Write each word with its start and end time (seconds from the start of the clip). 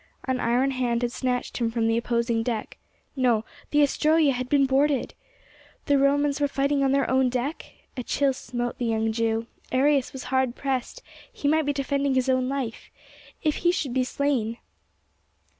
An 0.23 0.39
iron 0.39 0.71
hand 0.71 1.03
had 1.03 1.11
snatched 1.11 1.57
him 1.57 1.69
from 1.69 1.85
the 1.87 1.95
opposing 1.95 2.41
deck—no, 2.41 3.45
the 3.69 3.83
Astroea 3.83 4.31
had 4.31 4.49
been 4.49 4.65
boarded! 4.65 5.13
The 5.85 5.99
Romans 5.99 6.41
were 6.41 6.47
fighting 6.47 6.83
on 6.83 6.91
their 6.91 7.07
own 7.07 7.29
deck? 7.29 7.71
A 7.95 8.01
chill 8.01 8.33
smote 8.33 8.79
the 8.79 8.85
young 8.87 9.11
Jew: 9.11 9.45
Arrius 9.71 10.11
was 10.11 10.23
hard 10.23 10.55
pressed—he 10.55 11.47
might 11.47 11.67
be 11.67 11.71
defending 11.73 12.15
his 12.15 12.29
own 12.29 12.49
life. 12.49 12.89
If 13.43 13.57
he 13.57 13.71
should 13.71 13.93
be 13.93 14.03
slain! 14.03 14.57